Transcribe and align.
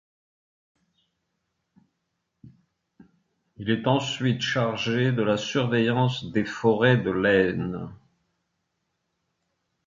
Il 3.57 3.69
est 3.69 3.85
ensuite 3.85 4.41
chargé 4.41 5.11
de 5.11 5.21
la 5.21 5.37
surveillance 5.37 6.25
des 6.31 6.43
forêts 6.43 6.97
de 6.97 7.11
l'Aisne. 7.11 7.93